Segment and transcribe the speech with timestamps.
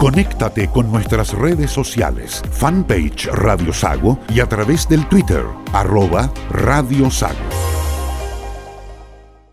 [0.00, 7.10] Conéctate con nuestras redes sociales, fanpage Radio Sago y a través del Twitter, arroba Radio
[7.10, 7.36] Sago.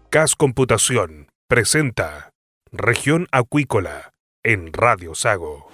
[0.10, 2.32] CAS Computación presenta
[2.72, 5.68] Región Acuícola en Radio Sago.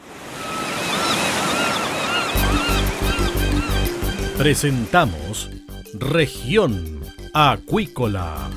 [4.40, 5.52] Presentamos
[5.94, 7.00] Región
[7.36, 8.50] Acuícola.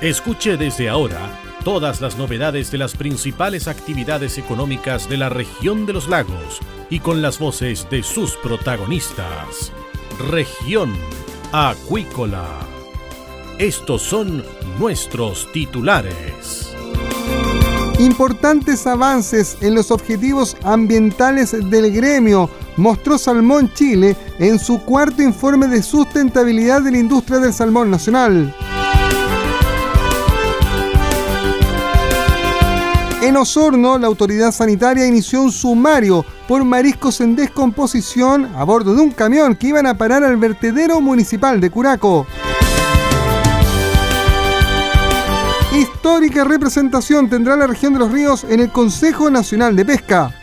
[0.00, 5.92] Escuche desde ahora todas las novedades de las principales actividades económicas de la región de
[5.92, 9.72] los lagos y con las voces de sus protagonistas.
[10.30, 10.94] Región
[11.50, 12.46] Acuícola.
[13.58, 14.44] Estos son
[14.78, 16.72] nuestros titulares.
[17.98, 25.66] Importantes avances en los objetivos ambientales del gremio mostró Salmón Chile en su cuarto informe
[25.66, 28.54] de sustentabilidad de la industria del salmón nacional.
[33.40, 39.10] Osorno, la autoridad sanitaria inició un sumario por mariscos en descomposición a bordo de un
[39.10, 42.26] camión que iban a parar al vertedero municipal de Curaco.
[45.72, 50.34] Histórica representación tendrá la región de los ríos en el Consejo Nacional de Pesca.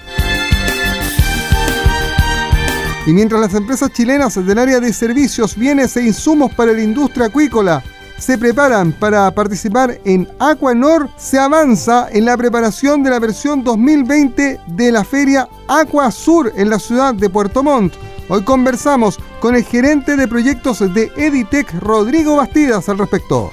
[3.06, 7.28] Y mientras las empresas chilenas del área de servicios, bienes e insumos para la industria
[7.28, 7.84] acuícola
[8.18, 14.60] se preparan para participar en Aquanor, se avanza en la preparación de la versión 2020
[14.68, 17.94] de la feria Aqua Sur en la ciudad de Puerto Montt.
[18.28, 23.52] Hoy conversamos con el gerente de proyectos de Editec, Rodrigo Bastidas, al respecto.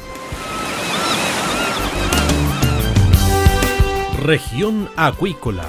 [4.22, 5.66] Región Acuícola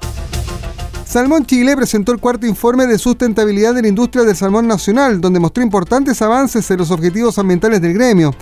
[1.05, 5.41] Salmón Chile presentó el cuarto informe de sustentabilidad de la industria del salmón nacional, donde
[5.41, 8.33] mostró importantes avances en los objetivos ambientales del gremio.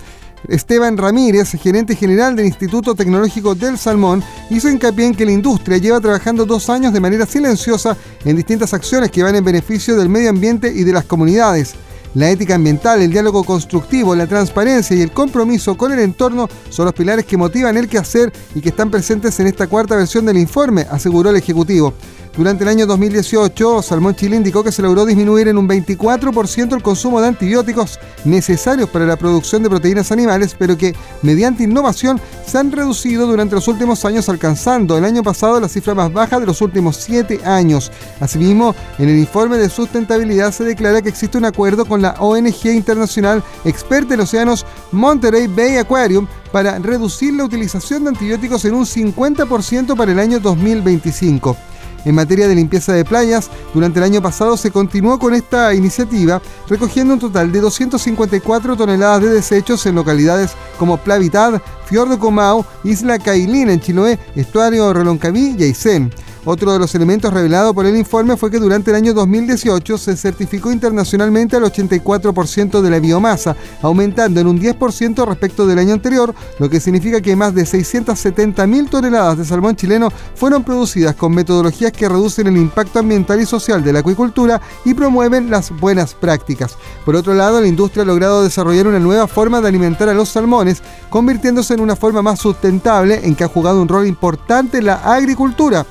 [0.46, 5.78] Esteban Ramírez, gerente general del Instituto Tecnológico del Salmón, hizo hincapié en que la industria
[5.78, 10.08] lleva trabajando dos años de manera silenciosa en distintas acciones que van en beneficio del
[10.08, 11.74] medio ambiente y de las comunidades.
[12.14, 16.86] La ética ambiental, el diálogo constructivo, la transparencia y el compromiso con el entorno son
[16.86, 20.38] los pilares que motivan el quehacer y que están presentes en esta cuarta versión del
[20.38, 21.92] informe, aseguró el Ejecutivo.
[22.38, 26.82] Durante el año 2018, Salmón Chile indicó que se logró disminuir en un 24% el
[26.84, 32.56] consumo de antibióticos necesarios para la producción de proteínas animales, pero que mediante innovación se
[32.56, 36.46] han reducido durante los últimos años, alcanzando el año pasado la cifra más baja de
[36.46, 37.90] los últimos 7 años.
[38.20, 42.66] Asimismo, en el informe de sustentabilidad se declara que existe un acuerdo con la ONG
[42.66, 48.86] internacional experta en océanos Monterey Bay Aquarium para reducir la utilización de antibióticos en un
[48.86, 51.56] 50% para el año 2025.
[52.04, 56.40] En materia de limpieza de playas, durante el año pasado se continuó con esta iniciativa,
[56.68, 63.18] recogiendo un total de 254 toneladas de desechos en localidades como Plavitad, Fiordo Comau, Isla
[63.18, 66.12] Cailín en Chiloé, Estuario Reloncaví y Aysén.
[66.50, 70.16] Otro de los elementos revelados por el informe fue que durante el año 2018 se
[70.16, 76.34] certificó internacionalmente al 84% de la biomasa, aumentando en un 10% respecto del año anterior,
[76.58, 81.92] lo que significa que más de 670.000 toneladas de salmón chileno fueron producidas con metodologías
[81.92, 86.78] que reducen el impacto ambiental y social de la acuicultura y promueven las buenas prácticas.
[87.04, 90.30] Por otro lado, la industria ha logrado desarrollar una nueva forma de alimentar a los
[90.30, 94.94] salmones, convirtiéndose en una forma más sustentable en que ha jugado un rol importante la
[94.94, 95.84] agricultura.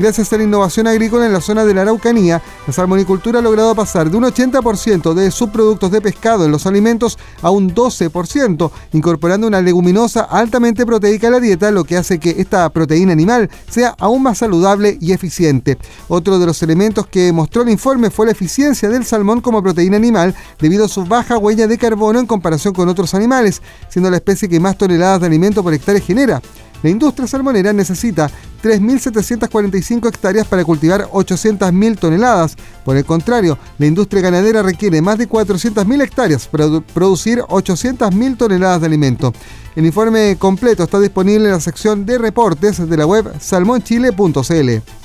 [0.00, 3.74] Gracias a la innovación agrícola en la zona de la Araucanía, la salmonicultura ha logrado
[3.74, 9.46] pasar de un 80% de subproductos de pescado en los alimentos a un 12%, incorporando
[9.46, 13.94] una leguminosa altamente proteica a la dieta, lo que hace que esta proteína animal sea
[13.98, 15.76] aún más saludable y eficiente.
[16.08, 19.98] Otro de los elementos que mostró el informe fue la eficiencia del salmón como proteína
[19.98, 23.60] animal debido a su baja huella de carbono en comparación con otros animales,
[23.90, 26.40] siendo la especie que más toneladas de alimento por hectárea genera.
[26.82, 28.30] La industria salmonera necesita
[28.62, 32.56] 3.745 hectáreas para cultivar 800.000 toneladas.
[32.84, 38.80] Por el contrario, la industria ganadera requiere más de 400.000 hectáreas para producir 800.000 toneladas
[38.80, 39.32] de alimento.
[39.76, 44.99] El informe completo está disponible en la sección de reportes de la web salmonchile.cl.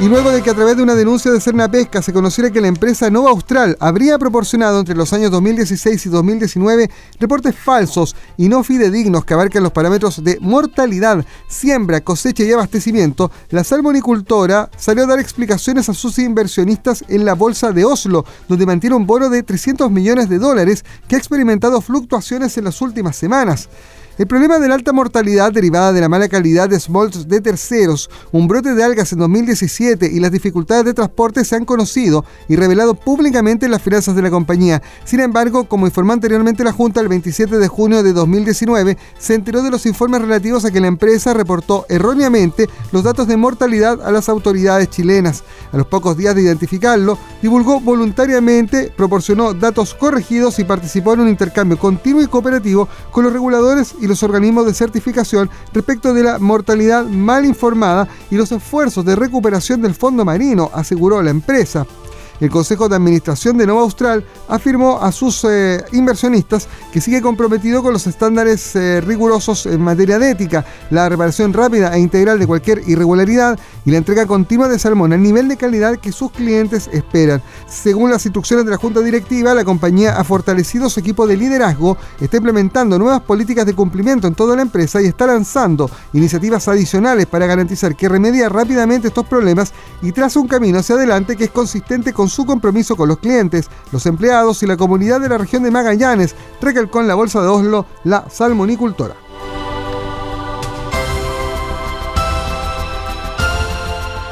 [0.00, 2.62] Y luego de que a través de una denuncia de Cerna Pesca se conociera que
[2.62, 8.48] la empresa Nova Austral habría proporcionado entre los años 2016 y 2019 reportes falsos y
[8.48, 15.04] no fidedignos que abarcan los parámetros de mortalidad, siembra, cosecha y abastecimiento, la salmonicultora salió
[15.04, 19.28] a dar explicaciones a sus inversionistas en la bolsa de Oslo, donde mantiene un bono
[19.28, 23.68] de 300 millones de dólares que ha experimentado fluctuaciones en las últimas semanas.
[24.20, 28.10] El problema de la alta mortalidad derivada de la mala calidad de smolts de terceros,
[28.32, 32.56] un brote de algas en 2017 y las dificultades de transporte se han conocido y
[32.56, 34.82] revelado públicamente en las finanzas de la compañía.
[35.06, 39.62] Sin embargo, como informó anteriormente la Junta el 27 de junio de 2019, se enteró
[39.62, 44.12] de los informes relativos a que la empresa reportó erróneamente los datos de mortalidad a
[44.12, 45.44] las autoridades chilenas.
[45.72, 51.28] A los pocos días de identificarlo, divulgó voluntariamente, proporcionó datos corregidos y participó en un
[51.30, 56.38] intercambio continuo y cooperativo con los reguladores y los organismos de certificación respecto de la
[56.38, 61.86] mortalidad mal informada y los esfuerzos de recuperación del fondo marino, aseguró la empresa.
[62.40, 67.82] El Consejo de Administración de Nova Austral afirmó a sus eh, inversionistas que sigue comprometido
[67.82, 72.46] con los estándares eh, rigurosos en materia de ética, la reparación rápida e integral de
[72.46, 76.88] cualquier irregularidad y la entrega continua de salmón al nivel de calidad que sus clientes
[76.92, 77.42] esperan.
[77.68, 81.98] Según las instrucciones de la Junta Directiva, la compañía ha fortalecido su equipo de liderazgo,
[82.20, 87.26] está implementando nuevas políticas de cumplimiento en toda la empresa y está lanzando iniciativas adicionales
[87.26, 91.50] para garantizar que remedia rápidamente estos problemas y traza un camino hacia adelante que es
[91.50, 95.62] consistente con su compromiso con los clientes, los empleados y la comunidad de la región
[95.62, 99.16] de Magallanes, recalcó en la Bolsa de Oslo la salmonicultora.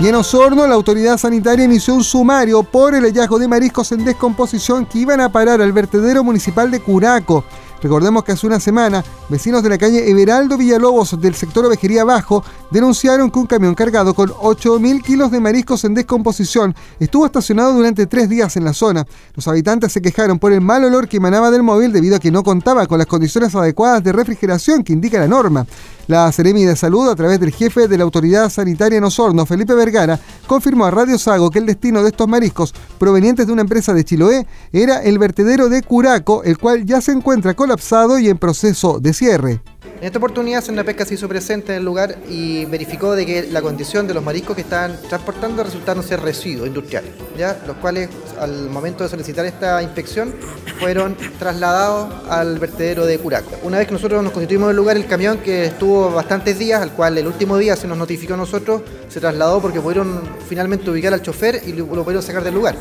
[0.01, 4.05] Y en Osorno, la autoridad sanitaria inició un sumario por el hallazgo de mariscos en
[4.05, 7.45] descomposición que iban a parar al vertedero municipal de Curaco.
[7.83, 12.45] Recordemos que hace una semana, vecinos de la calle Everaldo Villalobos del sector Ovejería Bajo
[12.71, 18.07] denunciaron que un camión cargado con 8.000 kilos de mariscos en descomposición estuvo estacionado durante
[18.07, 19.07] tres días en la zona.
[19.35, 22.31] Los habitantes se quejaron por el mal olor que emanaba del móvil debido a que
[22.31, 25.67] no contaba con las condiciones adecuadas de refrigeración que indica la norma.
[26.09, 29.75] La Seremi de Salud, a través del jefe de la Autoridad Sanitaria en Osorno, Felipe
[29.75, 33.93] Vergara, confirmó a Radio Sago que el destino de estos mariscos provenientes de una empresa
[33.93, 38.39] de Chiloé era el vertedero de Curaco, el cual ya se encuentra colapsado y en
[38.39, 39.61] proceso de cierre.
[40.01, 43.43] En esta oportunidad, Senda Pesca se hizo presente en el lugar y verificó de que
[43.51, 47.61] la condición de los mariscos que estaban transportando resultaron ser residuos industriales, ¿ya?
[47.67, 50.33] los cuales al momento de solicitar esta inspección
[50.79, 53.51] fueron trasladados al vertedero de Curaco.
[53.65, 56.81] Una vez que nosotros nos constituimos en el lugar, el camión que estuvo bastantes días,
[56.81, 60.89] al cual el último día se nos notificó a nosotros, se trasladó porque pudieron finalmente
[60.89, 62.77] ubicar al chofer y lo, lo pudieron sacar del lugar.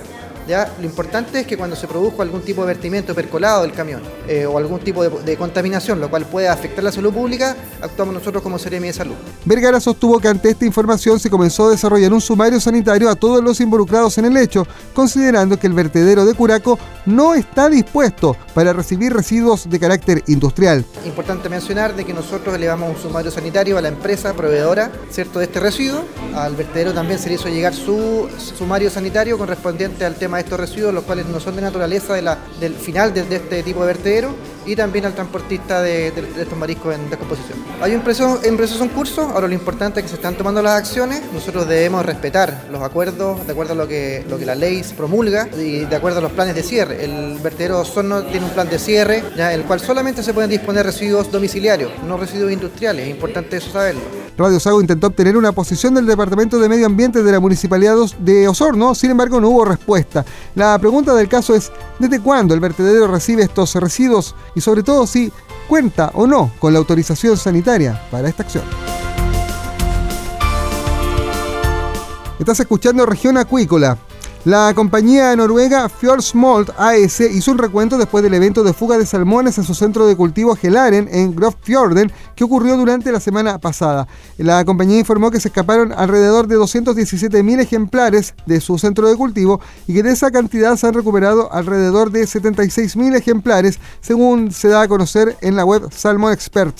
[0.47, 4.45] Lo importante es que cuando se produjo algún tipo de vertimiento percolado del camión eh,
[4.45, 8.57] o algún tipo de, contaminación, lo cual puede afectar la salud pública, actuamos nosotros como
[8.57, 9.15] Seremi de Salud.
[9.43, 13.43] Vergara sostuvo que ante esta información se comenzó a desarrollar un sumario sanitario a todos
[13.43, 18.71] los involucrados en el hecho, considerando que el vertedero de Curaco no está dispuesto para
[18.71, 20.85] recibir residuos de carácter industrial.
[21.05, 25.39] Importante mencionar de que nosotros elevamos un sumario sanitario a la empresa proveedora ¿cierto?
[25.39, 26.03] de este residuo.
[26.35, 30.93] Al vertedero también se le hizo llegar su sumario sanitario correspondiente al tema estos residuos,
[30.93, 35.05] los cuales no son de naturaleza del final de, este tipo de vertedero, y también
[35.05, 37.57] al transportista de, estos mariscos en descomposición.
[37.81, 40.73] Hay un proceso, en proceso curso, ahora lo importante es que se están tomando las
[40.73, 44.83] acciones, nosotros debemos respetar los acuerdos de acuerdo a lo que, lo que la ley
[44.95, 47.03] promulga y de acuerdo a los planes de cierre.
[47.03, 50.85] El vertedero Osorno tiene un plan de cierre, ya, el cual solamente se pueden disponer
[50.85, 54.16] residuos domiciliarios, no residuos industriales, es importante eso saberlo.
[54.37, 58.47] Radio Sago intentó obtener una posición del Departamento de Medio Ambiente de la Municipalidad de
[58.47, 60.23] Osorno, sin embargo no hubo respuesta.
[60.53, 65.07] La pregunta del caso es, ¿desde cuándo el vertedero recibe estos residuos y sobre todo
[65.07, 65.31] si
[65.67, 68.63] cuenta o no con la autorización sanitaria para esta acción?
[72.37, 73.97] Estás escuchando Región Acuícola.
[74.47, 79.57] La compañía noruega Fjordsmolt AS hizo un recuento después del evento de fuga de salmones
[79.57, 84.07] en su centro de cultivo Gelaren en Grofjorden que ocurrió durante la semana pasada.
[84.37, 89.59] La compañía informó que se escaparon alrededor de 217.000 ejemplares de su centro de cultivo
[89.85, 94.83] y que de esa cantidad se han recuperado alrededor de 76.000 ejemplares, según se da
[94.83, 96.73] a conocer en la web Salmon Expert.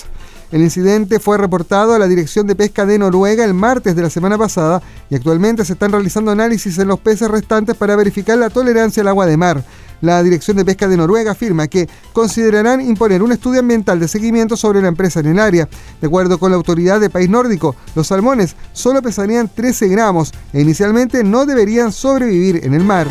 [0.50, 4.08] El incidente fue reportado a la Dirección de Pesca de Noruega el martes de la
[4.08, 8.48] semana pasada y actualmente se están realizando análisis en los peces restantes para verificar la
[8.48, 9.62] tolerancia al agua de mar.
[10.00, 14.56] La Dirección de Pesca de Noruega afirma que considerarán imponer un estudio ambiental de seguimiento
[14.56, 15.68] sobre la empresa en el área.
[16.00, 20.62] De acuerdo con la autoridad del país nórdico, los salmones solo pesarían 13 gramos e
[20.62, 23.08] inicialmente no deberían sobrevivir en el mar.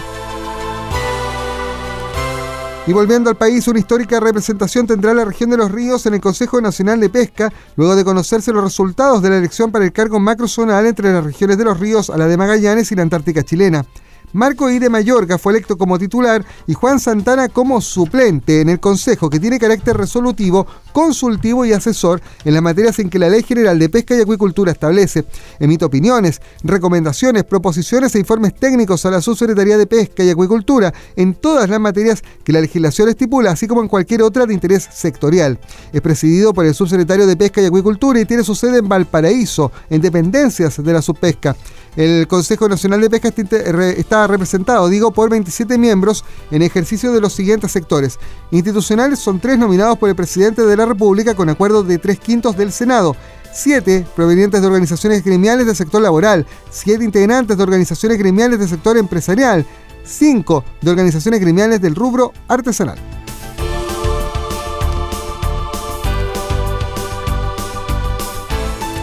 [2.88, 6.22] Y volviendo al país, una histórica representación tendrá la región de los ríos en el
[6.22, 10.22] Consejo Nacional de Pesca, luego de conocerse los resultados de la elección para el cargo
[10.22, 13.86] macrozonal entre las regiones de los ríos a la de Magallanes y la Antártica chilena.
[14.34, 18.79] Marco I de Mallorca fue electo como titular y Juan Santana como suplente en el
[18.79, 23.43] Consejo, que tiene carácter resolutivo, consultivo y asesor en las materias en que la Ley
[23.43, 25.24] General de Pesca y Acuicultura establece.
[25.60, 31.34] Emite opiniones, recomendaciones, proposiciones e informes técnicos a la Subsecretaría de Pesca y Acuicultura en
[31.34, 35.57] todas las materias que la legislación estipula, así como en cualquier otra de interés sectorial.
[35.93, 39.72] Es presidido por el subsecretario de Pesca y Acuicultura y tiene su sede en Valparaíso,
[39.89, 41.55] en dependencias de la subpesca.
[41.96, 47.33] El Consejo Nacional de Pesca está representado, digo, por 27 miembros en ejercicio de los
[47.33, 48.17] siguientes sectores.
[48.50, 52.57] Institucionales son tres nominados por el presidente de la República con acuerdo de tres quintos
[52.57, 53.15] del Senado.
[53.53, 58.97] Siete provenientes de organizaciones gremiales del sector laboral, siete integrantes de organizaciones gremiales del sector
[58.97, 59.65] empresarial,
[60.05, 62.97] cinco de organizaciones gremiales del rubro artesanal.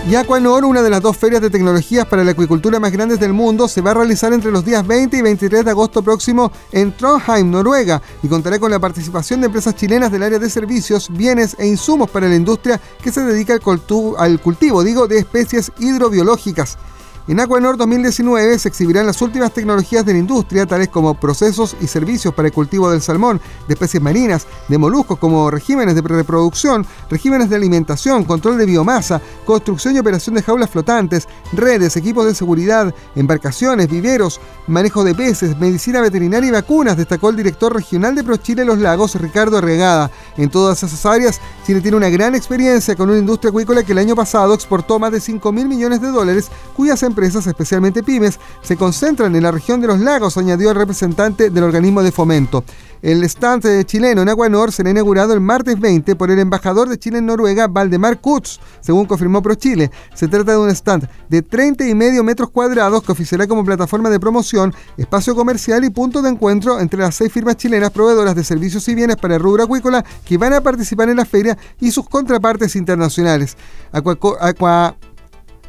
[0.06, 3.32] Y Aquanor, una de las dos ferias de tecnologías para la acuicultura más grandes del
[3.32, 6.94] mundo, se va a realizar entre los días 20 y 23 de agosto próximo en
[6.94, 11.56] Trondheim, Noruega, y contará con la participación de empresas chilenas del área de servicios, bienes
[11.58, 16.76] e insumos para la industria que se dedica al, cultivo, digo, de especies hidrobiológicas.
[17.26, 21.86] En Aquanor 2019 se exhibirán las últimas tecnologías de la industria, tales como procesos y
[21.86, 26.86] servicios para el cultivo del salmón, de especies marinas, de moluscos como regímenes de reproducción,
[27.08, 32.34] regímenes de alimentación, control de biomasa, construcción y operación de jaulas flotantes, redes, equipos de
[32.34, 38.24] seguridad, embarcaciones, viveros, manejo de peces, medicina veterinaria y vacunas, destacó el director regional de
[38.24, 40.10] ProChile Los Lagos, Ricardo Arregada.
[40.36, 43.98] En todas esas áreas, Chile tiene una gran experiencia con una industria acuícola que el
[43.98, 48.76] año pasado exportó más de 5 mil millones de dólares, cuyas empresas, especialmente pymes, se
[48.76, 52.64] concentran en la región de los lagos, añadió el representante del organismo de fomento.
[53.04, 57.18] El stand chileno en Aguanor será inaugurado el martes 20 por el embajador de Chile
[57.18, 59.90] en Noruega, Valdemar Kutz, según confirmó ProChile.
[60.14, 64.08] Se trata de un stand de 30 y medio metros cuadrados que oficiará como plataforma
[64.08, 68.42] de promoción, espacio comercial y punto de encuentro entre las seis firmas chilenas proveedoras de
[68.42, 71.90] servicios y bienes para el rubro acuícola que van a participar en la feria y
[71.90, 73.58] sus contrapartes internacionales.
[73.92, 74.96] Aqua,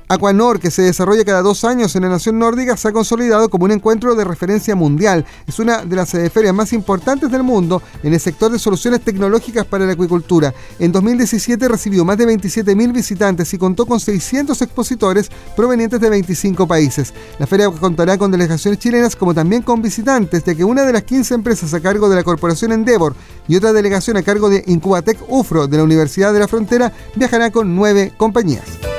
[0.07, 3.65] Aquanor, que se desarrolla cada dos años en la nación nórdica, se ha consolidado como
[3.65, 5.25] un encuentro de referencia mundial.
[5.47, 9.01] Es una de las eh, ferias más importantes del mundo en el sector de soluciones
[9.01, 10.53] tecnológicas para la acuicultura.
[10.79, 16.67] En 2017 recibió más de 27.000 visitantes y contó con 600 expositores provenientes de 25
[16.67, 17.13] países.
[17.39, 21.03] La feria contará con delegaciones chilenas como también con visitantes, ya que una de las
[21.03, 23.15] 15 empresas a cargo de la corporación Endeavor
[23.47, 27.51] y otra delegación a cargo de Incubatec UFRO de la Universidad de la Frontera viajará
[27.51, 28.94] con nueve compañías.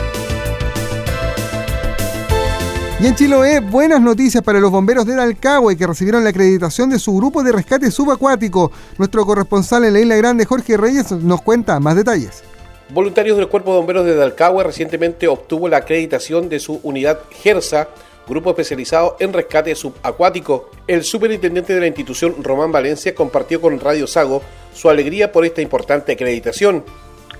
[2.99, 6.99] Y en Chiloé, buenas noticias para los bomberos de Dalcahue que recibieron la acreditación de
[6.99, 8.73] su grupo de rescate subacuático.
[8.97, 12.43] Nuestro corresponsal en la Isla Grande, Jorge Reyes, nos cuenta más detalles.
[12.89, 17.89] Voluntarios del Cuerpo de Bomberos de Dalcahue recientemente obtuvo la acreditación de su unidad GERSA,
[18.27, 20.71] grupo especializado en rescate subacuático.
[20.87, 24.41] El superintendente de la institución, Román Valencia, compartió con Radio Sago
[24.73, 26.83] su alegría por esta importante acreditación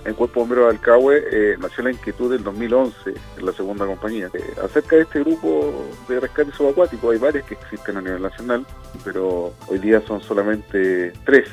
[0.07, 2.95] el Cuerpo Bombero de Alcahue eh, nació la inquietud del 2011
[3.39, 4.31] en la segunda compañía.
[4.33, 8.65] Eh, acerca de este grupo de rescate subacuático, hay varios que existen a nivel nacional,
[9.05, 11.49] pero hoy día son solamente tres.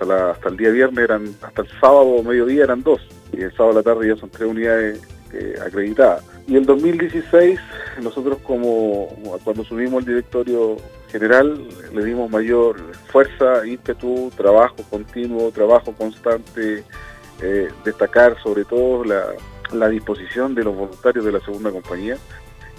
[0.00, 3.00] Hasta, el día viernes eran, hasta el sábado mediodía eran dos,
[3.32, 5.00] y el sábado a la tarde ya son tres unidades
[5.32, 6.24] eh, acreditadas.
[6.48, 7.60] Y el 2016,
[8.02, 9.08] nosotros como
[9.44, 10.76] cuando subimos el directorio
[11.12, 12.80] general, le dimos mayor
[13.12, 16.82] fuerza, ímpetu, trabajo continuo, trabajo constante,
[17.40, 22.18] eh, destacar sobre todo la, disposición de los voluntarios de la segunda compañía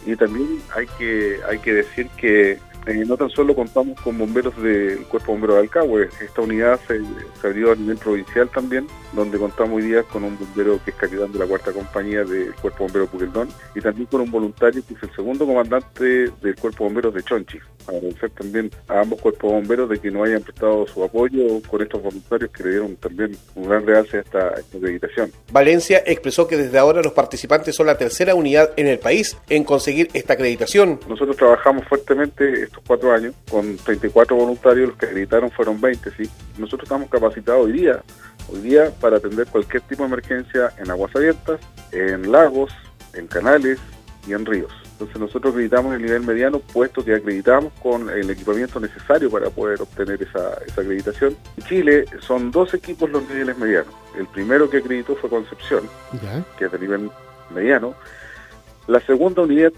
[0.06, 4.56] y también hay que hay que decir que eh, no tan solo contamos con bomberos
[4.62, 7.02] del Cuerpo Bombero de Alcagüe, esta unidad se,
[7.48, 11.32] abrió a nivel provincial también, donde contamos hoy día con un bombero que es capitán
[11.32, 15.04] de la cuarta compañía del Cuerpo Bombero Puqueldón y también con un voluntario que es
[15.04, 17.60] el segundo comandante del Cuerpo Bomberos de Chonchi.
[17.88, 22.02] Agradecer también a ambos cuerpos bomberos de que nos hayan prestado su apoyo con estos
[22.02, 25.32] voluntarios que le dieron también un gran realce a esta, esta acreditación.
[25.52, 29.64] Valencia expresó que desde ahora los participantes son la tercera unidad en el país en
[29.64, 31.00] conseguir esta acreditación.
[31.08, 36.30] Nosotros trabajamos fuertemente estos cuatro años, con 34 voluntarios, los que acreditaron fueron 20, sí.
[36.58, 38.02] Nosotros estamos capacitados hoy día,
[38.52, 41.60] hoy día para atender cualquier tipo de emergencia en aguas abiertas,
[41.92, 42.72] en lagos,
[43.14, 43.80] en canales
[44.28, 44.83] y en ríos.
[44.94, 49.82] Entonces nosotros acreditamos el nivel mediano, puesto que acreditamos con el equipamiento necesario para poder
[49.82, 51.36] obtener esa, esa acreditación.
[51.58, 53.94] En Chile son dos equipos los niveles medianos.
[54.18, 55.90] El primero que acreditó fue Concepción,
[56.58, 57.10] que es de nivel
[57.54, 57.96] mediano.
[58.88, 59.74] La segunda unidad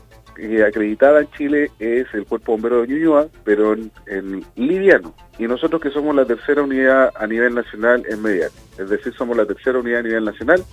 [0.67, 5.13] acreditada en Chile es el Cuerpo Bombero de Ñuñoa, pero en, liviano.
[5.39, 8.53] Y nosotros que somos la tercera unidad a nivel nacional en mediano.
[8.77, 10.63] Es decir, somos la tercera unidad a nivel nacional,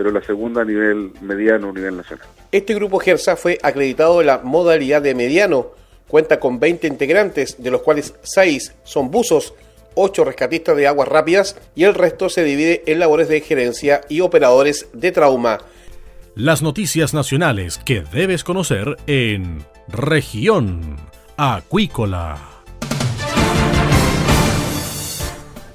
[0.00, 2.26] pero la segunda a nivel mediano a nivel nacional.
[2.50, 5.72] Este grupo GERSA fue acreditado en la modalidad de mediano.
[6.08, 9.52] Cuenta con 20 integrantes, de los cuales 6 son buzos,
[9.96, 14.22] 8 rescatistas de aguas rápidas y el resto se divide en labores de gerencia y
[14.22, 15.58] operadores de trauma.
[16.34, 20.96] Las noticias nacionales que debes conocer en región
[21.36, 22.49] acuícola.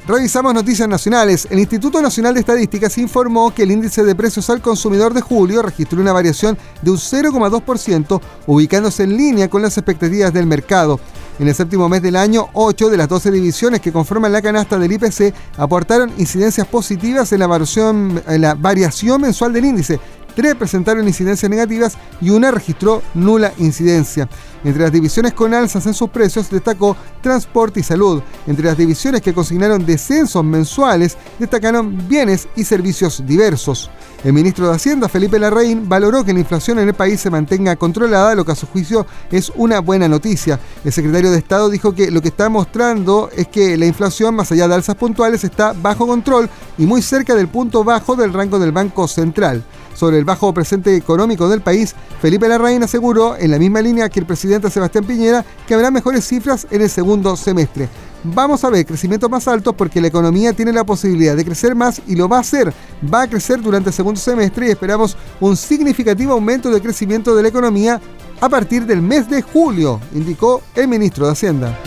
[0.07, 1.47] Revisamos noticias nacionales.
[1.49, 5.63] El Instituto Nacional de Estadísticas informó que el índice de precios al consumidor de julio
[5.63, 10.99] registró una variación de un 0,2%, ubicándose en línea con las expectativas del mercado.
[11.39, 14.77] En el séptimo mes del año, 8 de las 12 divisiones que conforman la canasta
[14.77, 19.99] del IPC aportaron incidencias positivas en la, variación, en la variación mensual del índice,
[20.35, 24.29] tres presentaron incidencias negativas y una registró nula incidencia.
[24.63, 28.21] Entre las divisiones con alzas en sus precios destacó transporte y salud.
[28.47, 33.91] Entre las divisiones que consignaron descensos mensuales destacaron bienes y servicios diversos.
[34.23, 37.75] El ministro de Hacienda, Felipe Larraín, valoró que la inflación en el país se mantenga
[37.75, 40.59] controlada, lo que a su juicio es una buena noticia.
[40.83, 44.51] El secretario de Estado dijo que lo que está mostrando es que la inflación, más
[44.51, 48.57] allá de alzas puntuales, está bajo control y muy cerca del punto bajo del rango
[48.57, 49.63] del Banco Central
[49.95, 54.19] sobre el bajo presente económico del país, Felipe Larraín aseguró, en la misma línea que
[54.19, 57.89] el presidente Sebastián Piñera, que habrá mejores cifras en el segundo semestre.
[58.23, 62.01] Vamos a ver crecimiento más alto porque la economía tiene la posibilidad de crecer más
[62.07, 62.73] y lo va a hacer.
[63.13, 67.43] Va a crecer durante el segundo semestre y esperamos un significativo aumento de crecimiento de
[67.43, 68.01] la economía
[68.41, 71.77] a partir del mes de julio, indicó el ministro de Hacienda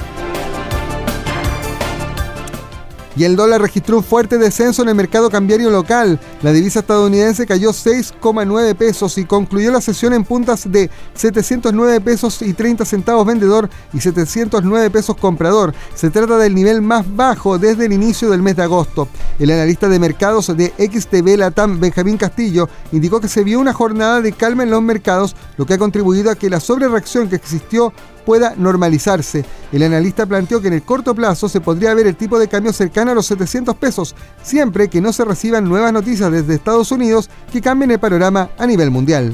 [3.18, 6.20] y el dólar registró un fuerte descenso en el mercado cambiario local.
[6.40, 12.40] La divisa estadounidense cayó 6,9 pesos y concluyó la sesión en puntas de 709 pesos
[12.42, 15.74] y 30 centavos vendedor y 709 pesos comprador.
[15.96, 19.08] Se trata del nivel más bajo desde el inicio del mes de agosto.
[19.40, 24.20] El analista de mercados de XTB Latam, Benjamín Castillo, indicó que se vio una jornada
[24.20, 27.92] de calma en los mercados, lo que ha contribuido a que la sobrereacción que existió
[28.28, 29.42] pueda normalizarse.
[29.72, 32.74] El analista planteó que en el corto plazo se podría ver el tipo de cambio
[32.74, 37.30] cercano a los 700 pesos, siempre que no se reciban nuevas noticias desde Estados Unidos
[37.50, 39.32] que cambien el panorama a nivel mundial.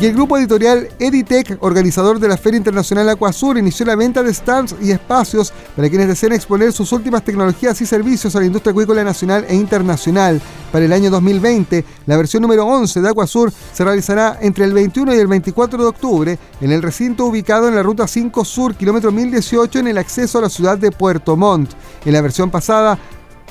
[0.00, 4.32] Y el grupo editorial Editech, organizador de la Feria Internacional Aquasur, inició la venta de
[4.32, 8.70] stands y espacios para quienes deseen exponer sus últimas tecnologías y servicios a la industria
[8.70, 10.40] acuícola nacional e internacional.
[10.70, 15.16] Para el año 2020, la versión número 11 de Aquasur se realizará entre el 21
[15.16, 19.10] y el 24 de octubre en el recinto ubicado en la Ruta 5 Sur, kilómetro
[19.10, 21.72] 1018, en el acceso a la ciudad de Puerto Montt.
[22.04, 22.96] En la versión pasada,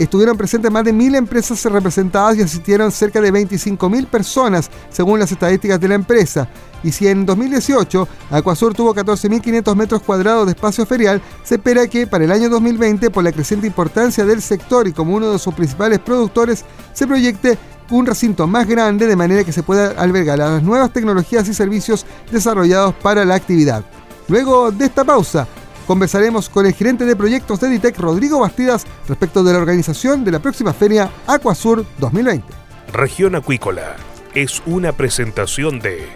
[0.03, 5.31] estuvieron presentes más de mil empresas representadas y asistieron cerca de 25.000 personas, según las
[5.31, 6.47] estadísticas de la empresa.
[6.83, 12.07] Y si en 2018 Acuasur tuvo 14.500 metros cuadrados de espacio ferial, se espera que
[12.07, 15.53] para el año 2020, por la creciente importancia del sector y como uno de sus
[15.53, 17.57] principales productores, se proyecte
[17.89, 22.05] un recinto más grande de manera que se pueda albergar las nuevas tecnologías y servicios
[22.31, 23.83] desarrollados para la actividad.
[24.27, 25.47] Luego de esta pausa,
[25.88, 30.32] conversaremos con el gerente de proyectos de Editec, Rodrigo Bastidas, respecto de la organización de
[30.32, 32.45] la próxima feria Aquasur 2020.
[32.93, 33.95] Región Acuícola
[34.36, 36.08] es una presentación de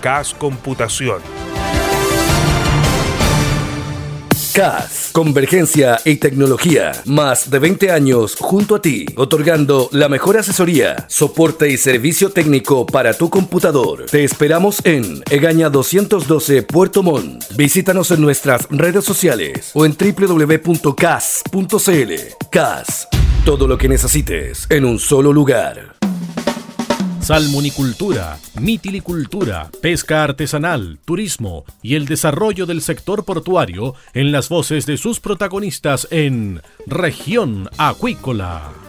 [0.00, 1.20] CAS Computación.
[4.52, 6.92] CAS, Convergencia y Tecnología.
[7.06, 12.84] Más de 20 años junto a ti, otorgando la mejor asesoría, soporte y servicio técnico
[12.84, 14.06] para tu computador.
[14.10, 17.44] Te esperamos en Egaña 212 Puerto Montt.
[17.56, 20.92] Visítanos en nuestras redes sociales o en www.cas.cl.
[22.50, 23.08] CAS
[23.44, 25.94] Todo lo que necesites en un solo lugar.
[27.22, 34.96] Salmonicultura, mitilicultura, pesca artesanal, turismo y el desarrollo del sector portuario en las voces de
[34.96, 38.81] sus protagonistas en Región Acuícola.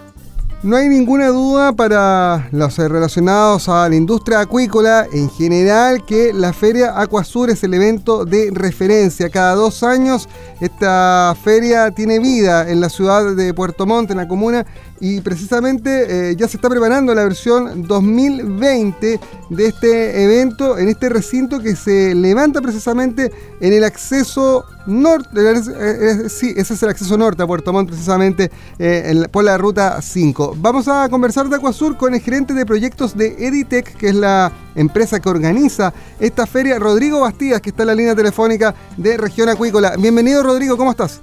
[0.64, 6.54] No hay ninguna duda para los relacionados a la industria acuícola en general que la
[6.54, 9.30] Feria Acuasur es el evento de referencia.
[9.30, 10.30] Cada dos años
[10.62, 14.66] esta feria tiene vida en la ciudad de Puerto Montt, en la comuna,
[15.02, 21.10] y precisamente eh, ya se está preparando la versión 2020 de este evento en este
[21.10, 26.90] recinto que se levanta precisamente en el acceso norte, eh, eh, sí, ese es el
[26.90, 28.52] acceso norte a Puerto Montt precisamente
[29.32, 30.56] por la ruta 5.
[30.58, 34.52] Vamos a conversar de Acuasur con el gerente de proyectos de Editec, que es la
[34.76, 39.50] empresa que organiza esta feria, Rodrigo Bastidas, que está en la línea telefónica de Región
[39.50, 39.96] Acuícola.
[39.98, 41.22] Bienvenido Rodrigo, ¿cómo estás?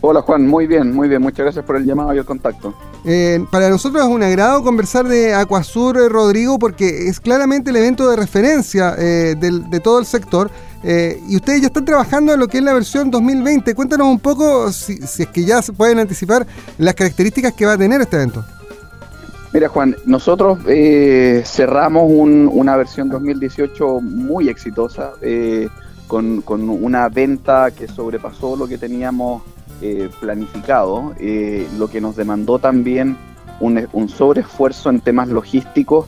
[0.00, 1.22] Hola Juan, muy bien, muy bien.
[1.22, 2.74] Muchas gracias por el llamado y el contacto.
[3.04, 7.76] Eh, para nosotros es un agrado conversar de Acuasur, eh, Rodrigo, porque es claramente el
[7.76, 10.50] evento de referencia eh, de todo el sector.
[10.84, 13.74] y ustedes ya están trabajando en lo que es la versión 2020.
[13.74, 16.46] Cuéntanos un poco, si, es que ya se pueden anticipar,
[16.78, 18.44] las características que va a tener este evento.
[19.52, 20.58] Mira Juan, nosotros
[21.44, 25.12] cerramos una versión 2018 muy exitosa,
[26.06, 29.42] con, con una venta que sobrepasó lo que teníamos
[29.82, 33.18] eh, planificado, eh, lo que nos demandó también
[33.60, 36.06] un, un sobreesfuerzo en temas logísticos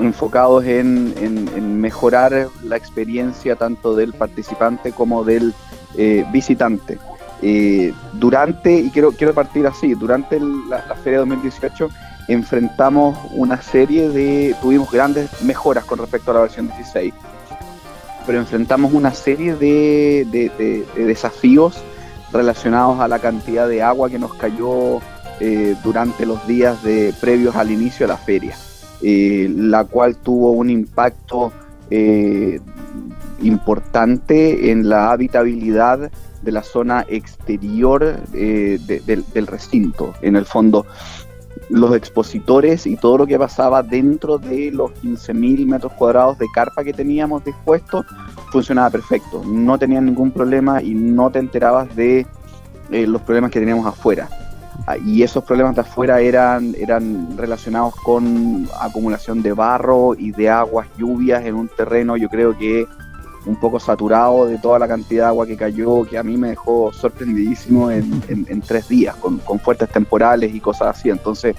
[0.00, 5.54] enfocados en, mejorar la experiencia tanto del participante como del
[5.96, 6.98] eh, visitante.
[8.14, 11.88] durante, y quiero, quiero partir así, durante la, Feria 2018
[12.26, 17.14] enfrentamos una serie de, tuvimos grandes mejoras con respecto a la versión 16,
[18.26, 21.80] pero enfrentamos una serie de desafíos
[22.34, 25.00] relacionados a la cantidad de agua que nos cayó
[25.40, 28.56] eh, durante los días de, previos al inicio de la feria,
[29.02, 31.52] eh, la cual tuvo un impacto
[31.90, 32.60] eh,
[33.40, 36.10] importante en la habitabilidad
[36.42, 40.12] de la zona exterior del recinto.
[40.20, 40.86] En el fondo,
[41.70, 46.84] los expositores y todo lo que pasaba dentro de los 15.000 metros cuadrados de carpa
[46.84, 48.04] que teníamos dispuestos
[48.54, 49.42] funcionaba perfecto.
[49.44, 52.24] No tenían ningún problema y no te enterabas de
[52.92, 54.28] eh, los problemas que teníamos afuera.
[54.86, 60.50] Ah, y esos problemas de afuera eran, eran relacionados con acumulación de barro y de
[60.50, 62.86] aguas, lluvias en un terreno, yo creo que
[63.46, 66.50] un poco saturado de toda la cantidad de agua que cayó, que a mí me
[66.50, 71.10] dejó sorprendidísimo en, tres días, con, fuertes temporales y cosas así.
[71.10, 71.56] Entonces,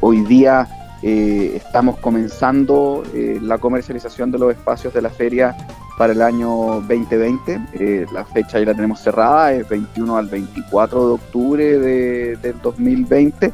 [0.00, 0.66] hoy día
[1.02, 5.56] eh, estamos comenzando eh, la comercialización de los espacios de la feria
[6.00, 6.48] para el año
[6.88, 7.60] 2020.
[7.74, 12.58] Eh, la fecha ya la tenemos cerrada, es 21 al 24 de octubre de, del
[12.62, 13.52] 2020.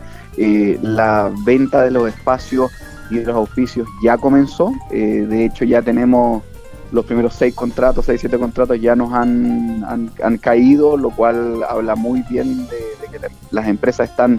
[0.83, 2.71] la venta de los espacios
[3.11, 4.73] y de los oficios ya comenzó.
[4.91, 6.45] de hecho, ya tenemos
[6.93, 9.85] los primeros seis contratos, seis, siete contratos ya nos han,
[10.23, 14.39] han, caído, lo cual habla muy bien de, que las empresas están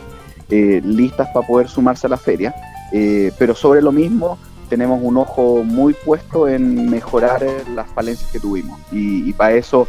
[0.50, 2.56] eh, listas para poder sumarse a la feria.
[2.94, 4.38] Eh, pero sobre lo mismo,
[4.70, 8.80] tenemos un ojo muy puesto en mejorar las falencias que tuvimos.
[8.92, 9.88] Y, y para eso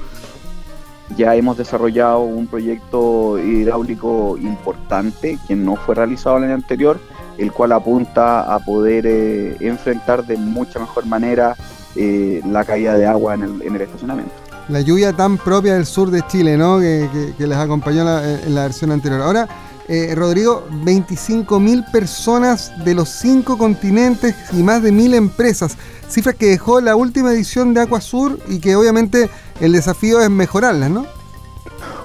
[1.16, 7.00] ya hemos desarrollado un proyecto hidráulico importante que no fue realizado el año anterior,
[7.38, 11.56] el cual apunta a poder eh, enfrentar de mucha mejor manera
[11.96, 14.32] eh, la caída de agua en el, estacionamiento.
[14.68, 16.78] La lluvia tan propia del sur de Chile, ¿no?
[16.78, 19.22] Que, les acompañó en la versión anterior.
[19.22, 19.48] Ahora,
[19.88, 25.76] eh, Rodrigo, 25.000 personas de los cinco continentes y más de mil empresas.
[26.08, 30.90] Cifras que dejó la última edición de Sur y que obviamente el desafío es mejorarlas,
[30.90, 31.06] ¿no?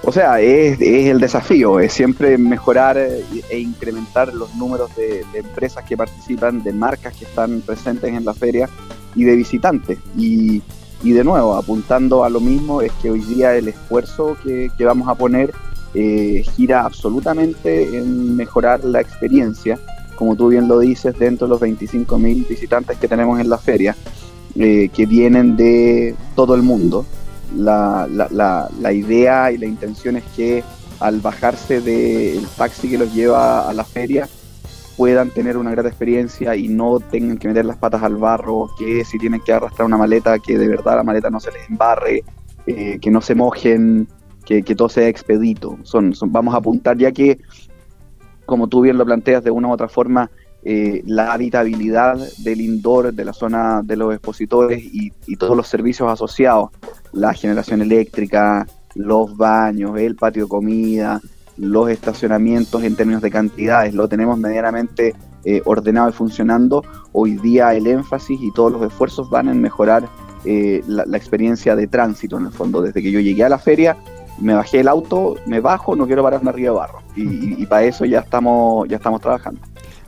[0.05, 5.95] O sea, es, el desafío, es siempre mejorar e incrementar los números de, empresas que
[5.95, 8.69] participan, de marcas que están presentes en la feria
[9.15, 9.99] y de visitantes.
[10.17, 10.61] Y,
[11.03, 15.15] de nuevo, apuntando a lo mismo, es que hoy día el esfuerzo que, vamos a
[15.15, 15.53] poner
[15.93, 19.79] eh, gira absolutamente en mejorar la experiencia,
[20.15, 23.95] como tú bien lo dices, dentro de los 25.000 visitantes que tenemos en la feria,
[24.55, 27.05] eh, que vienen de todo el mundo.
[27.55, 28.07] La,
[28.91, 30.63] idea y la intención es que
[30.99, 34.27] al bajarse del taxi que los lleva a la feria,
[34.97, 39.03] puedan tener una gran experiencia y no tengan que meter las patas al barro, que
[39.03, 42.23] si tienen que arrastrar una maleta, que de verdad la maleta no se les embarre,
[42.65, 44.07] eh, que no se mojen,
[44.45, 45.77] que, todo sea expedito.
[45.83, 47.39] Son, vamos a apuntar ya que,
[48.45, 50.29] como tú bien lo planteas de una u otra forma,
[50.65, 55.67] eh, la habitabilidad del indoor, de la zona de los expositores y, y todos los
[55.67, 56.69] servicios asociados,
[57.11, 61.19] la generación eléctrica, los baños, el patio de comida,
[61.57, 65.13] los estacionamientos en términos de cantidades, lo tenemos medianamente
[65.45, 70.07] eh, ordenado y funcionando, hoy día el énfasis y todos los esfuerzos van en mejorar
[70.45, 72.81] eh, la, experiencia de tránsito en el fondo.
[72.81, 73.97] Desde que yo llegué a la feria,
[74.43, 76.99] me bajé el auto, me bajo, no quiero pararme arriba de barro.
[77.15, 79.61] Y, para eso ya estamos, ya estamos trabajando.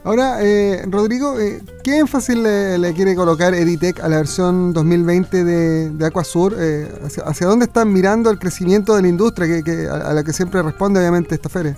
[0.04, 5.90] Ahora, eh, Rodrigo, eh, ¿qué énfasis le, quiere colocar Editec a la versión 2020 de,
[5.90, 6.54] de Aquasur?
[6.60, 6.88] Eh,
[7.26, 11.00] hacia, dónde están mirando el crecimiento de la industria que, a, la que siempre responde
[11.00, 11.76] obviamente esta feria?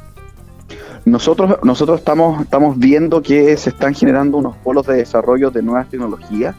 [1.06, 5.90] Nosotros, nosotros estamos, estamos viendo que se están generando unos polos de desarrollo de nuevas
[5.90, 6.54] tecnologías,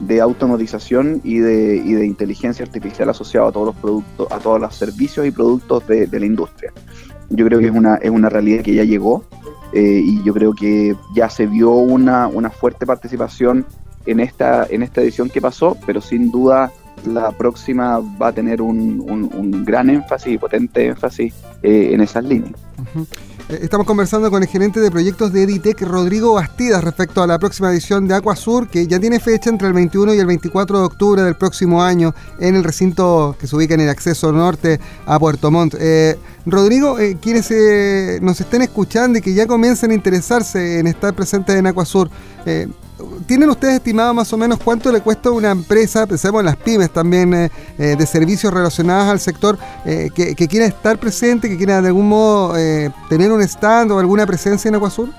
[0.00, 4.60] de automatización y de, y de inteligencia artificial asociado a todos los productos, a todos
[4.60, 6.72] los servicios y productos de, de la industria.
[7.30, 9.24] Yo creo que es una, es una realidad que ya llegó
[9.72, 13.66] eh, y yo creo que ya se vio una, una fuerte participación
[14.06, 16.72] en esta, en esta edición que pasó, pero sin duda
[17.04, 22.24] la próxima va a tener un, un, gran énfasis y potente énfasis eh, en esas
[22.24, 22.54] líneas.
[23.48, 27.70] Estamos conversando con el gerente de proyectos de Editec, Rodrigo Bastidas, respecto a la próxima
[27.70, 31.22] edición de Aquasur, que ya tiene fecha entre el 21 y el 24 de octubre
[31.22, 35.50] del próximo año en el recinto que se ubica en el acceso norte a Puerto
[35.52, 35.76] Montt.
[35.78, 37.48] Eh, Rodrigo, eh, quienes
[38.20, 42.10] nos estén escuchando y que ya comiencen a interesarse en estar presentes en Aquasur,
[43.26, 46.56] ¿Tienen ustedes estimado más o menos cuánto le cuesta a una empresa, pensemos en las
[46.56, 51.58] pymes también, eh, eh, de servicios relacionados al sector, eh, que, quiera estar presente, que
[51.58, 52.54] quiera de algún modo
[53.10, 55.10] tener un stand o alguna presencia en Aguasur?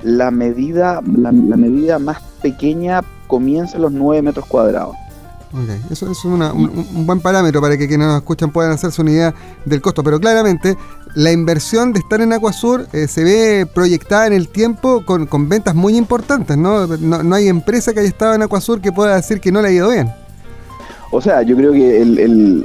[0.02, 4.96] La medida, la, la medida más pequeña comienza en los 9 metros cuadrados.
[5.90, 9.34] Eso, es un, buen parámetro para que quienes nos escuchan puedan hacerse una idea
[9.66, 10.78] del costo, pero claramente
[11.14, 15.74] la inversión de estar en Acuasur eh, se ve proyectada en el tiempo con, ventas
[15.74, 16.86] muy importantes, ¿no?
[16.86, 17.34] ¿no?
[17.34, 19.90] hay empresa que haya estado en Acuasur que pueda decir que no le ha ido
[19.90, 20.10] bien.
[21.14, 22.02] O sea, yo creo que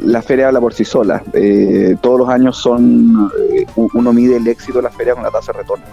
[0.06, 1.22] la feria habla por sí sola.
[1.34, 5.32] Eh, todos los años son eh, uno mide el éxito de la feria con la
[5.32, 5.86] tasa de retorno.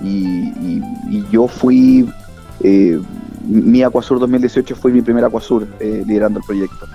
[0.00, 0.80] Y,
[1.30, 2.08] yo fui
[3.40, 6.86] mi Aquasur 2018 fue mi primer Aquasur eh, liderando el proyecto.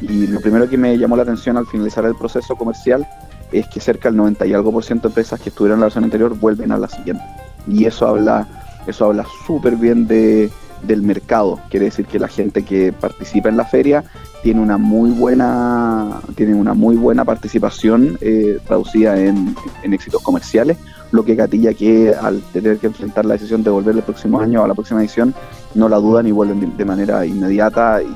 [0.00, 3.06] Y lo primero que me llamó la atención al finalizar el proceso comercial
[3.52, 5.86] es que cerca del 90 y algo por ciento de empresas que estuvieron en la
[5.86, 7.24] versión anterior vuelven a la siguiente.
[7.66, 8.46] Y eso habla
[8.86, 10.50] eso habla súper bien de,
[10.82, 11.60] del mercado.
[11.70, 14.04] Quiere decir que la gente que participa en la feria
[14.42, 20.76] tiene una muy buena, tiene una muy buena participación eh, traducida en, en éxitos comerciales
[21.14, 24.64] lo que gatilla que al tener que enfrentar la decisión de volver el próximo año
[24.64, 25.32] a la próxima edición,
[25.74, 28.08] no la dudan y vuelven de manera inmediata y,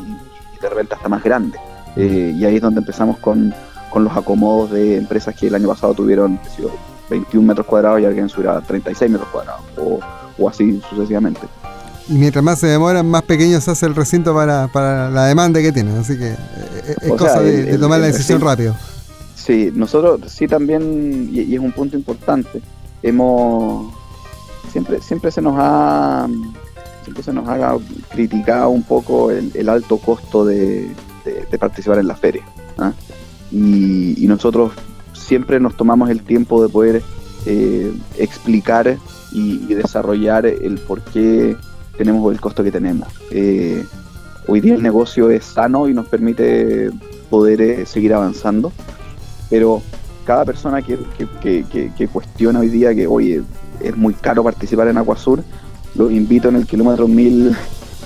[0.60, 1.56] de repente hasta más grande.
[1.94, 3.54] Eh, y ahí es donde empezamos con,
[3.94, 6.38] los acomodos de empresas que el año pasado tuvieron
[7.10, 11.40] 21 metros cuadrados y alguien subiera 36 metros cuadrados, o, así sucesivamente.
[12.08, 15.72] Y mientras más se demoran, más pequeño se hace el recinto para, la demanda que
[15.72, 15.98] tienen.
[15.98, 18.74] Así que eh, es cosa de, tomar la decisión rápido.
[19.48, 22.60] Sí, nosotros sí también, y, es un punto importante,
[23.02, 23.92] hemos
[24.70, 26.28] siempre siempre se nos ha
[27.02, 27.76] siempre se nos ha
[28.10, 30.90] criticado un poco el, alto costo de,
[31.58, 32.44] participar en la feria
[32.76, 32.92] ¿ah?
[33.50, 34.72] y, nosotros
[35.14, 37.02] siempre nos tomamos el tiempo de poder
[37.46, 38.98] eh, explicar
[39.32, 41.56] y, desarrollar el por qué
[41.96, 43.84] tenemos el costo que tenemos eh,
[44.46, 46.90] hoy día el negocio es sano y nos permite
[47.30, 48.70] poder eh, seguir avanzando
[49.48, 49.82] pero
[50.28, 50.98] cada persona que,
[52.12, 53.42] cuestiona hoy día que, oye,
[53.80, 55.42] es muy caro participar en Aguasur,
[55.94, 57.56] los invito en el kilómetro 1000,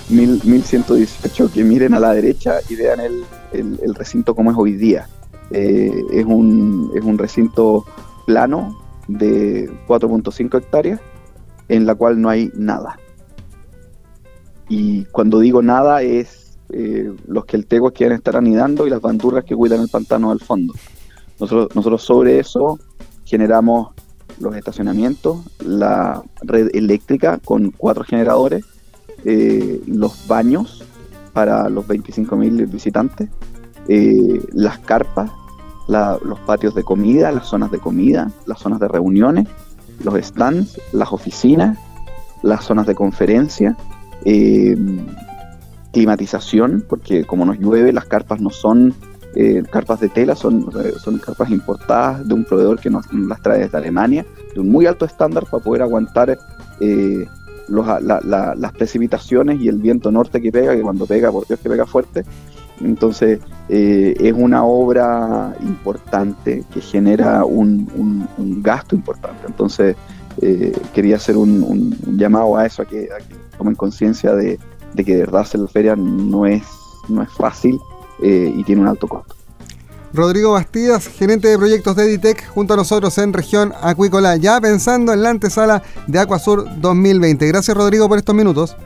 [0.09, 5.09] 1118 que miren a la derecha y vean el, recinto como es hoy día.
[5.51, 7.83] Eh, es, un, es un recinto
[8.25, 11.01] plano de 4.5 hectáreas
[11.67, 12.97] en la cual no hay nada.
[14.69, 19.01] Y cuando digo nada es eh, los que el tego quieren estar anidando y las
[19.01, 20.73] bandurras que cuidan el pantano al fondo.
[21.51, 22.79] Nosotros, sobre eso
[23.25, 23.89] generamos
[24.39, 28.63] los estacionamientos, la red eléctrica con cuatro generadores,
[29.25, 30.83] eh, los baños
[31.33, 33.29] para los 25.000 visitantes,
[33.87, 35.31] eh, las carpas,
[35.87, 39.47] los patios de comida, las zonas de comida, las zonas de reuniones,
[40.03, 41.77] los stands, las oficinas,
[42.41, 43.75] las zonas de conferencia,
[44.23, 44.77] eh,
[45.91, 48.93] climatización, porque como nos llueve, las carpas no son
[49.35, 50.69] eh, carpas de tela, son,
[50.99, 54.85] son carpas importadas de un proveedor que nos, las trae desde Alemania, de un muy
[54.85, 56.37] alto estándar para poder aguantar
[56.79, 57.27] eh,
[57.67, 61.87] las precipitaciones y el viento norte que pega, que cuando pega, por Dios que pega
[61.87, 62.23] fuerte.
[62.81, 68.27] Entonces eh, es una obra importante que genera un,
[68.61, 69.47] gasto importante.
[69.47, 69.95] Entonces
[70.93, 73.09] quería hacer un, llamado a eso, a que,
[73.57, 74.59] tomen conciencia de,
[74.93, 76.63] de, que de verdad hacer la feria no es,
[77.09, 77.79] no es fácil
[78.23, 79.35] eh, y tiene un alto costo.
[80.13, 85.11] Rodrigo Bastidas, gerente de proyectos de Editec, junto a nosotros en región acuícola, ya pensando
[85.11, 87.47] en la antesala de Acuasur 2020.
[87.47, 88.77] Gracias Rodrigo por estos minutos.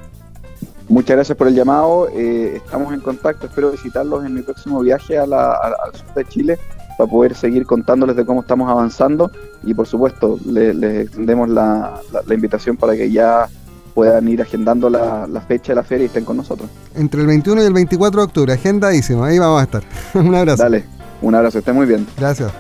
[0.90, 5.18] Muchas gracias por el llamado, eh, estamos en contacto, espero visitarlos en mi próximo viaje
[5.18, 6.60] al sur de Chile
[6.98, 9.30] para poder seguir contándoles de cómo estamos avanzando
[9.64, 13.50] y por supuesto les, extendemos la invitación para que ya
[13.98, 16.70] puedan ir agendando la, fecha de la feria y estén con nosotros.
[16.94, 19.84] Entre el 21 y el 24 de octubre, agendadísimo, ahí vamos a estar.
[20.14, 20.62] un abrazo.
[20.62, 20.86] Dale,
[21.20, 22.06] un abrazo, esté muy bien.
[22.16, 22.52] Gracias.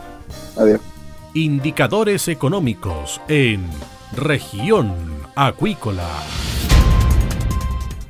[0.57, 0.81] Adiós.
[1.35, 3.69] Indicadores económicos en
[4.15, 4.91] región
[5.35, 6.07] acuícola.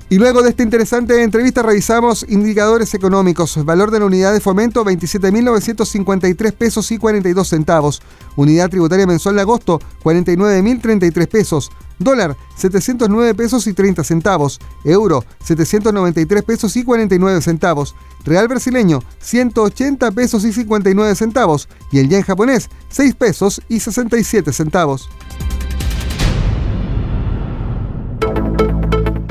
[0.09, 3.63] Y luego de esta interesante entrevista revisamos indicadores económicos.
[3.65, 8.01] Valor de la unidad de fomento 27.953 pesos y 42 centavos.
[8.37, 11.71] Unidad tributaria mensual de agosto 49.033 pesos.
[11.99, 14.61] Dólar 709 pesos y 30 centavos.
[14.85, 17.93] Euro 793 pesos y 49 centavos.
[18.23, 21.67] Real brasileño 180 pesos y 59 centavos.
[21.91, 25.09] Y el yen japonés 6 pesos y 67 centavos.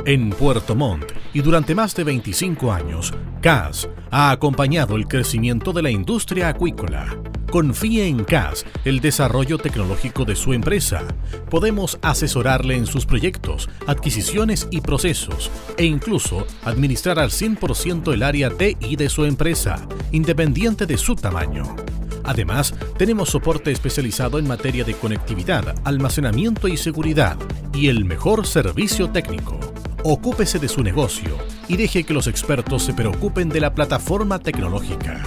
[0.07, 5.83] En Puerto Montt y durante más de 25 años, CAS ha acompañado el crecimiento de
[5.83, 7.21] la industria acuícola.
[7.51, 11.03] Confíe en CAS el desarrollo tecnológico de su empresa.
[11.51, 18.51] Podemos asesorarle en sus proyectos, adquisiciones y procesos e incluso administrar al 100% el área
[18.51, 21.75] TI de su empresa, independiente de su tamaño.
[22.23, 27.37] Además, tenemos soporte especializado en materia de conectividad, almacenamiento y seguridad
[27.75, 29.66] y el mejor servicio técnico.
[30.09, 35.21] Ocúpese de su negocio y deje que los expertos se preocupen de la plataforma tecnológica.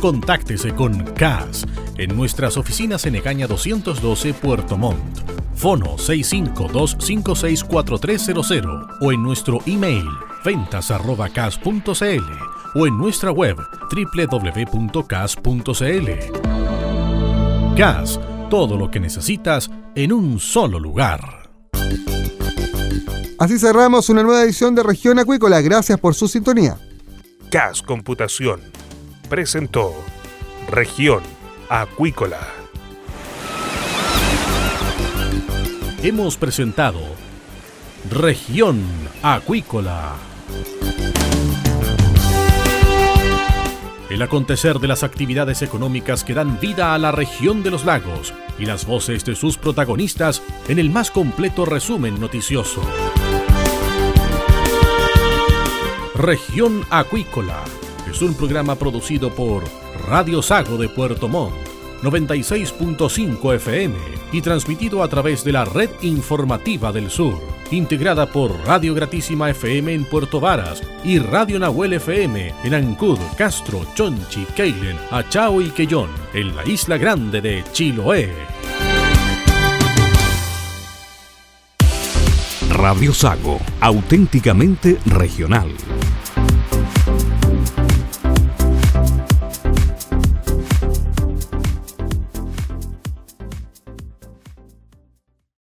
[0.00, 1.64] Contáctese con CAS
[1.98, 5.20] en nuestras oficinas en Egaña 212 Puerto Montt.
[5.54, 10.04] Fono 652-564300 o en nuestro email
[10.44, 12.32] ventas.cas.cl
[12.74, 13.56] o en nuestra web
[13.92, 15.30] www.cas.cl.
[17.76, 18.20] CAS,
[18.50, 21.43] todo lo que necesitas en un solo lugar.
[23.38, 25.60] Así cerramos una nueva edición de Región Acuícola.
[25.60, 26.78] Gracias por su sintonía.
[27.50, 28.60] CAS Computación
[29.28, 29.92] presentó
[30.70, 31.22] Región
[31.68, 32.40] Acuícola.
[36.02, 37.00] Hemos presentado
[38.10, 38.82] Región
[39.22, 40.14] Acuícola.
[44.10, 48.32] El acontecer de las actividades económicas que dan vida a la región de los lagos
[48.58, 52.82] y las voces de sus protagonistas en el más completo resumen noticioso.
[56.14, 57.64] Región Acuícola
[58.08, 59.64] es un programa producido por
[60.06, 61.56] Radio Sago de Puerto Montt,
[62.04, 63.96] 96.5 FM
[64.30, 67.40] y transmitido a través de la Red Informativa del Sur,
[67.72, 73.84] integrada por Radio Gratísima FM en Puerto Varas y Radio Nahuel FM en Ancud, Castro,
[73.96, 78.32] Chonchi, Keilen, Achao y Quellón, en la isla grande de Chiloé.
[82.70, 85.70] Radio Sago, auténticamente regional.